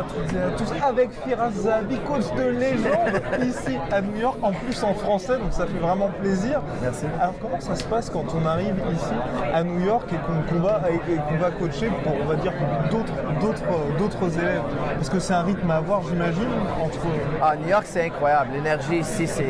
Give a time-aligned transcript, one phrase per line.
[0.00, 4.38] À toutes et à tous, avec Firas Zahabi, coach de légende ici à New York,
[4.42, 6.62] en plus en français, donc ça fait vraiment plaisir.
[6.82, 7.04] Merci.
[7.20, 9.14] Alors comment ça se passe quand on arrive ici
[9.52, 12.52] à New York et qu'on va, coacher pour, on va dire,
[12.90, 14.62] d'autres, élèves?
[14.94, 16.48] Parce que c'est un rythme à avoir, j'imagine,
[16.82, 17.00] entre...
[17.42, 18.50] Ah, New York, c'est incroyable.
[18.54, 19.46] L'énergie ici, c'est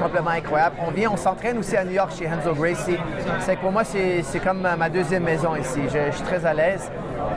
[0.00, 0.76] complètement incroyable.
[0.86, 2.98] On vient, on s'entraîne aussi à New York chez Hanzo Gracie.
[3.40, 5.80] C'est que pour moi, c'est comme ma ma deuxième maison ici.
[5.86, 6.90] Je, je suis très à l'aise.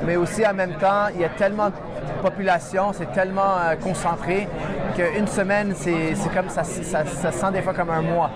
[0.05, 1.73] Mais aussi, en même temps, il y a tellement de
[2.21, 4.47] population, c'est tellement euh, concentré
[4.95, 8.29] qu'une semaine, c'est comme ça, ça, ça sent des fois comme un mois.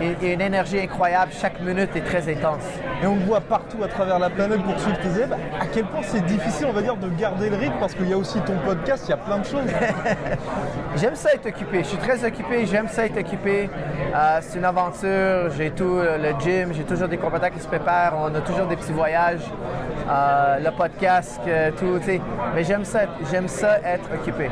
[0.00, 1.32] Et il y a une énergie incroyable.
[1.40, 2.64] Chaque minute est très intense.
[3.02, 5.36] Et on le voit partout à travers la planète pour suivre tes élèves.
[5.60, 8.12] À quel point c'est difficile, on va dire, de garder le rythme parce qu'il y
[8.12, 9.70] a aussi ton podcast, il y a plein de choses.
[10.96, 11.78] J'aime ça être occupé.
[11.78, 12.66] Je suis très occupé.
[12.66, 13.70] J'aime ça être occupé.
[14.14, 15.50] Euh, c'est une aventure.
[15.56, 16.72] J'ai tout euh, le gym.
[16.72, 18.14] J'ai toujours des compétents qui se préparent.
[18.18, 19.44] On a toujours des petits voyages.
[20.08, 21.40] Euh, le podcast,
[21.78, 21.98] tout.
[21.98, 22.20] tu sais.
[22.54, 23.00] Mais j'aime ça.
[23.30, 24.50] J'aime ça être occupé.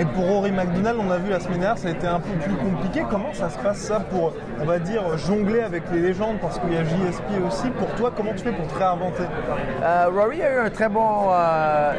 [0.00, 2.32] Et pour Rory McDonald, on a vu la semaine dernière, ça a été un peu
[2.32, 3.04] plus compliqué.
[3.10, 4.85] Comment ça se passe ça pour, on va dire,
[5.16, 7.70] jongler avec les légendes Parce qu'il y a JSP aussi.
[7.70, 9.24] Pour toi, comment tu fais pour te réinventer?
[9.82, 11.92] Euh, Rory a eu un très bon, euh,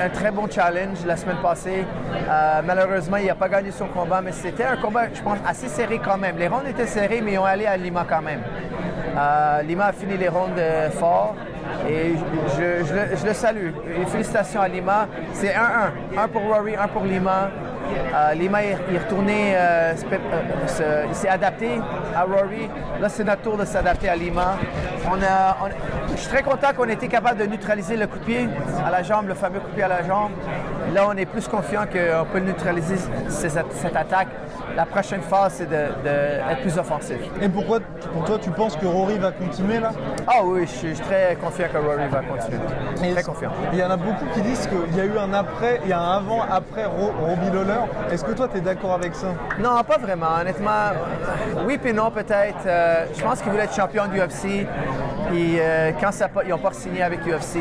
[0.00, 1.84] un, très bon challenge la semaine passée.
[2.28, 5.68] Euh, malheureusement, il n'a pas gagné son combat, mais c'était un combat, je pense, assez
[5.68, 6.36] serré quand même.
[6.38, 8.40] Les rondes étaient serrées, mais ils ont allé à Lima quand même.
[9.66, 10.60] Lima a fini les rondes
[10.92, 11.34] fort.
[11.88, 12.14] Et
[12.56, 13.70] je, le, salue.
[14.08, 15.08] Félicitations à Lima.
[15.32, 16.18] C'est 1-1.
[16.18, 17.50] Un pour Rory, un pour Lima.
[18.34, 19.56] Lima est, retourné,
[21.08, 21.80] il s'est adapté
[22.14, 22.68] à Rory.
[23.00, 24.56] Là, c'est notre tour de s'adapter à Lima.
[26.10, 28.48] Je suis très content qu'on ait été capable de neutraliser le coup de pied
[28.84, 30.32] à la jambe, le fameux coup de pied à la jambe.
[30.94, 32.96] Là, on est plus confiant qu'on peut neutraliser
[33.28, 34.28] cette attaque.
[34.76, 37.18] La prochaine phase, c'est d'être plus offensif.
[37.40, 37.80] Et pourquoi,
[38.12, 39.90] pour toi, tu penses que Rory va continuer là?
[40.26, 43.12] Ah oui, je suis, très confiant que Rory va continuer.
[43.12, 43.50] Très confiant.
[43.72, 45.92] Il y en a beaucoup qui disent qu'il y a eu un après, il y
[45.92, 47.80] a un avant, après Ro- Robbie Lawler.
[48.10, 49.28] Est-ce que toi, tu es d'accord avec ça?
[49.58, 50.26] Non, pas vraiment.
[50.40, 50.92] Honnêtement,
[51.66, 52.64] oui puis non peut-être.
[52.66, 54.66] Euh, je pense qu'il voulait être champion du UFC.
[55.30, 57.58] Puis euh, quand ça, ils n'ont pas signé avec UFC,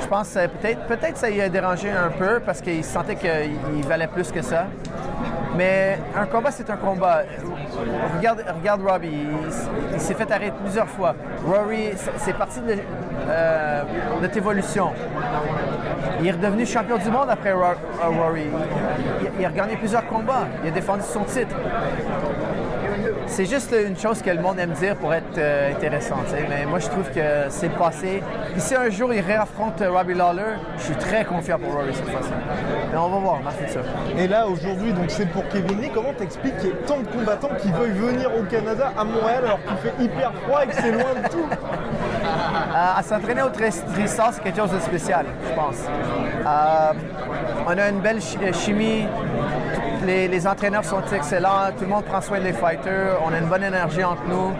[0.00, 3.84] je pense que peut-être peut-être ça y a dérangé un peu parce qu'il sentait qu'il
[3.86, 4.66] valait plus que ça.
[5.56, 7.22] Mais un combat, c'est un combat.
[8.16, 9.26] Regarde, regarde Robbie,
[9.94, 11.14] il, s'est fait arrêter plusieurs fois.
[11.46, 12.76] Rory, c'est- parti de
[13.28, 13.82] euh,
[14.22, 14.92] notre évolution.
[16.20, 17.56] Il est redevenu champion du monde après euh,
[18.02, 18.46] Rory.
[19.22, 20.46] Il- il a gagné plusieurs combats.
[20.62, 21.56] Il a défendu son titre.
[23.26, 26.16] C'est juste une chose que le monde aime dire pour être euh, intéressant.
[26.48, 28.22] Mais moi, je trouve que c'est le passé.
[28.52, 31.94] Puis si un jour il réaffronte euh, Robbie Lawler, je suis très confiant pour Rory
[31.94, 32.30] cette fois-ci.
[32.92, 33.82] Mais on va voir dans le futur.
[34.16, 35.90] Et là, aujourd'hui, donc c'est pour Kevin Lee.
[35.92, 39.44] Comment t'expliques qu'il y ait tant de combattants qui veulent venir au Canada, à Montréal,
[39.44, 41.46] alors qu'il fait hyper froid et que c'est loin de tout?
[41.48, 45.76] Euh, à s'entraîner au Tris- Tristar, c'est quelque chose de spécial, je pense.
[46.46, 46.92] Euh,
[47.66, 49.06] on a une belle chi- chimie.
[50.08, 51.70] Les, les entraîneurs sont excellents.
[51.76, 53.18] Tout le monde prend soin des fighters.
[53.26, 54.52] On a une bonne énergie entre nous.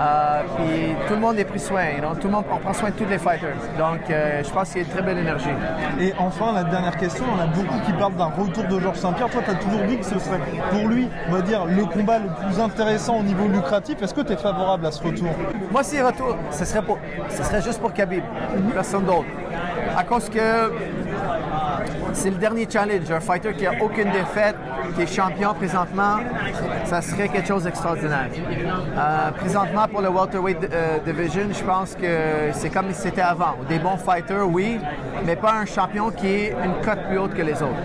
[0.00, 1.90] Euh, puis tout le monde est pris soin.
[1.90, 2.12] you know.
[2.20, 3.54] Tout le monde, on prend soin de tous les fighters.
[3.78, 5.54] Donc, euh, je pense qu'il y a une très belle énergie.
[6.00, 9.30] Et enfin, la dernière question, on a beaucoup qui parlent d'un retour de Georges Saint-Pierre.
[9.30, 10.40] Toi, tu as toujours dit que ce serait
[10.72, 14.02] pour lui, on va dire, le combat le plus intéressant au niveau lucratif.
[14.02, 15.28] Est-ce que tu es favorable à ce retour?
[15.70, 18.24] Moi, s'il retourne, ce serait, pour, ce serait juste pour Khabib,
[18.74, 19.28] personne d'autre.
[19.96, 20.72] À cause que
[22.12, 23.10] c'est le dernier challenge.
[23.10, 24.56] Un fighter qui n'a aucune défaite,
[24.94, 26.18] qui est champion présentement,
[26.84, 28.28] ça serait quelque chose d'extraordinaire.
[28.96, 33.54] Euh, présentement, pour le welterweight euh, division, je pense que c'est comme c'était avant.
[33.68, 34.78] Des bons fighters, oui,
[35.24, 37.80] mais pas un champion qui est une cote plus haute que les autres.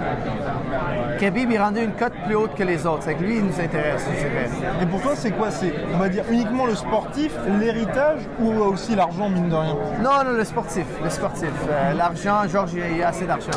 [1.20, 3.04] Khabib est rendu une cote plus haute que les autres.
[3.04, 4.50] C'est que lui, il nous intéresse, je dirais.
[4.82, 5.50] Et pour toi, c'est quoi?
[5.50, 9.76] C'est, on va dire, uniquement le sportif, l'héritage ou aussi l'argent, mine de rien?
[10.02, 10.86] Non, non, le sportif.
[11.04, 11.50] Le sportif.
[11.70, 13.52] Euh, l'argent, Georges, il y a d'argent.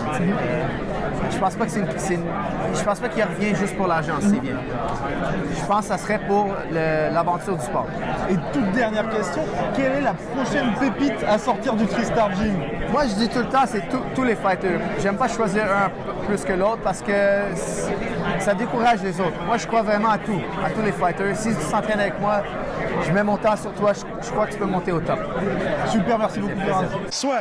[1.31, 2.25] je pense pas que c'est une, c'est une-
[2.75, 4.57] Je pense pas qu'il revient juste pour l'argent, c'est bien.
[5.55, 7.87] Je pense que ça serait pour l'aventure du sport.
[8.31, 9.43] Et toute dernière question,
[9.75, 12.55] quelle est la prochaine pépite à sortir du Tristar Gym?
[12.91, 13.83] Moi, je dis tout le temps, c'est
[14.15, 14.81] tous les fighters.
[15.01, 15.91] J'aime pas choisir un
[16.27, 17.13] plus que l'autre parce que
[18.39, 19.45] ça décourage les autres.
[19.47, 21.37] Moi, je crois vraiment à tout, à tous les fighters.
[21.37, 22.43] Si tu s'entraînes avec moi,
[23.07, 25.19] je mets mon temps sur toi, je, crois que tu peux monter au top.
[25.87, 26.55] Super, merci beaucoup.
[27.11, 27.41] Soit.